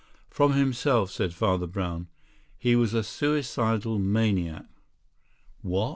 "From 0.31 0.53
himself," 0.53 1.11
said 1.11 1.31
Father 1.31 1.67
Brown. 1.67 2.07
"He 2.57 2.75
was 2.75 2.95
a 2.95 3.03
suicidal 3.03 3.99
maniac." 3.99 4.65
"What?" 5.61 5.89